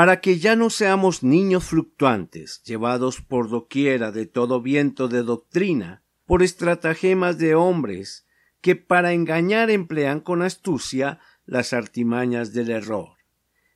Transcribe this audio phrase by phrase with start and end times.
[0.00, 6.02] para que ya no seamos niños fluctuantes, llevados por doquiera de todo viento de doctrina,
[6.24, 8.26] por estratagemas de hombres,
[8.62, 13.18] que para engañar emplean con astucia las artimañas del error.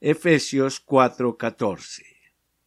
[0.00, 2.02] Efesios 4:14.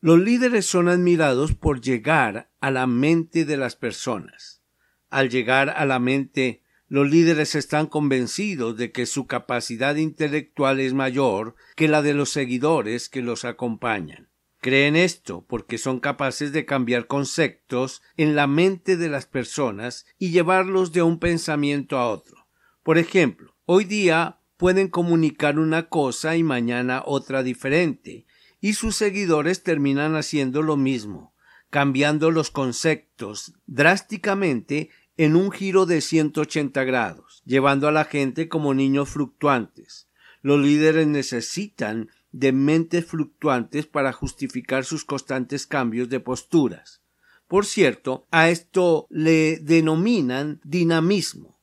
[0.00, 4.62] Los líderes son admirados por llegar a la mente de las personas.
[5.08, 10.92] Al llegar a la mente los líderes están convencidos de que su capacidad intelectual es
[10.92, 14.28] mayor que la de los seguidores que los acompañan.
[14.60, 20.32] Creen esto porque son capaces de cambiar conceptos en la mente de las personas y
[20.32, 22.48] llevarlos de un pensamiento a otro.
[22.82, 28.26] Por ejemplo, hoy día pueden comunicar una cosa y mañana otra diferente,
[28.60, 31.34] y sus seguidores terminan haciendo lo mismo,
[31.70, 34.90] cambiando los conceptos drásticamente
[35.20, 40.08] en un giro de 180 grados, llevando a la gente como niños fluctuantes.
[40.40, 47.02] Los líderes necesitan de mentes fluctuantes para justificar sus constantes cambios de posturas.
[47.48, 51.60] Por cierto, a esto le denominan dinamismo.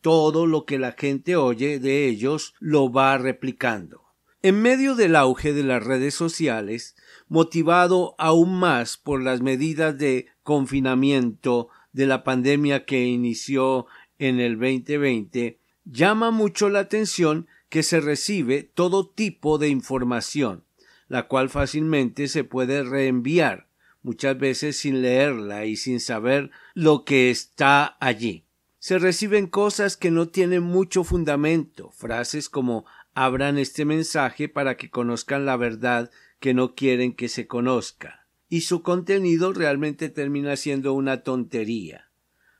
[0.00, 4.02] Todo lo que la gente oye de ellos lo va replicando.
[4.42, 6.96] En medio del auge de las redes sociales,
[7.28, 13.86] motivado aún más por las medidas de confinamiento de la pandemia que inició
[14.18, 20.64] en el 2020, llama mucho la atención que se recibe todo tipo de información,
[21.08, 23.70] la cual fácilmente se puede reenviar,
[24.02, 28.44] muchas veces sin leerla y sin saber lo que está allí.
[28.78, 34.90] Se reciben cosas que no tienen mucho fundamento, frases como abran este mensaje para que
[34.90, 40.92] conozcan la verdad que no quieren que se conozca y su contenido realmente termina siendo
[40.92, 42.10] una tontería.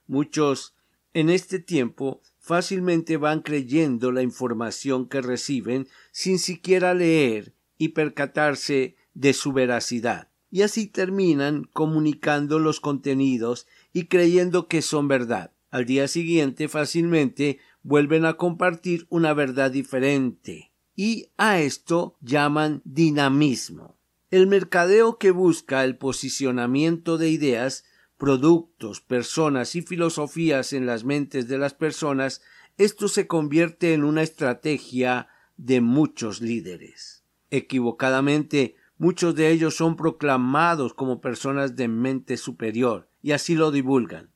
[0.07, 0.75] Muchos
[1.15, 8.97] en este tiempo fácilmente van creyendo la información que reciben sin siquiera leer y percatarse
[9.15, 15.53] de su veracidad, y así terminan comunicando los contenidos y creyendo que son verdad.
[15.71, 23.97] Al día siguiente fácilmente vuelven a compartir una verdad diferente, y a esto llaman dinamismo.
[24.31, 27.85] El mercadeo que busca el posicionamiento de ideas,
[28.19, 32.43] productos, personas y filosofías en las mentes de las personas,
[32.77, 37.25] esto se convierte en una estrategia de muchos líderes.
[37.51, 44.33] Equivocadamente, muchos de ellos son proclamados como personas de mente superior, y así lo divulgan.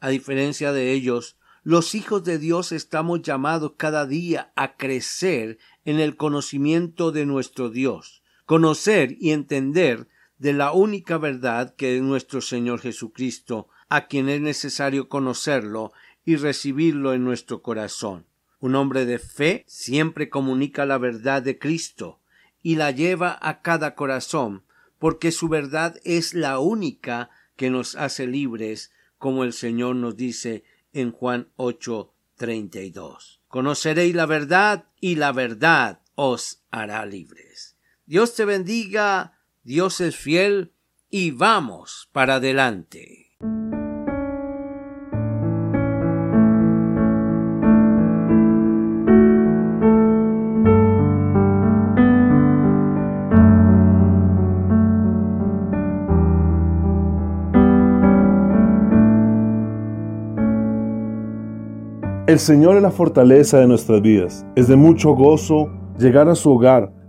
[0.00, 5.98] A diferencia de ellos, los hijos de Dios estamos llamados cada día a crecer en
[5.98, 8.19] el conocimiento de nuestro Dios,
[8.50, 14.40] conocer y entender de la única verdad que es nuestro Señor Jesucristo, a quien es
[14.40, 15.92] necesario conocerlo
[16.24, 18.26] y recibirlo en nuestro corazón.
[18.58, 22.18] Un hombre de fe siempre comunica la verdad de Cristo
[22.60, 24.64] y la lleva a cada corazón,
[24.98, 30.64] porque su verdad es la única que nos hace libres, como el Señor nos dice
[30.92, 33.42] en Juan 8, 32.
[33.46, 37.69] Conoceréis la verdad y la verdad os hará libres.
[38.10, 40.72] Dios te bendiga, Dios es fiel
[41.10, 43.36] y vamos para adelante.
[62.26, 64.44] El Señor es la fortaleza de nuestras vidas.
[64.56, 66.99] Es de mucho gozo llegar a su hogar